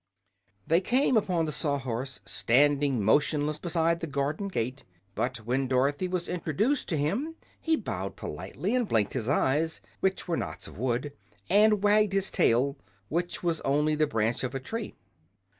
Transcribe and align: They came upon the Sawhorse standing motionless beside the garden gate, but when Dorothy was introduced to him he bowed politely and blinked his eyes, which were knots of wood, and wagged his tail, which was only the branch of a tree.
They 0.65 0.81
came 0.81 1.15
upon 1.15 1.45
the 1.45 1.51
Sawhorse 1.51 2.21
standing 2.25 3.05
motionless 3.05 3.59
beside 3.59 3.99
the 3.99 4.07
garden 4.07 4.47
gate, 4.47 4.83
but 5.13 5.45
when 5.45 5.67
Dorothy 5.67 6.07
was 6.07 6.27
introduced 6.27 6.89
to 6.89 6.97
him 6.97 7.35
he 7.59 7.75
bowed 7.75 8.15
politely 8.15 8.73
and 8.75 8.87
blinked 8.87 9.13
his 9.13 9.29
eyes, 9.29 9.79
which 9.99 10.27
were 10.27 10.37
knots 10.37 10.67
of 10.67 10.75
wood, 10.79 11.13
and 11.51 11.83
wagged 11.83 12.13
his 12.13 12.31
tail, 12.31 12.77
which 13.09 13.43
was 13.43 13.61
only 13.61 13.93
the 13.93 14.07
branch 14.07 14.43
of 14.43 14.55
a 14.55 14.59
tree. 14.59 14.95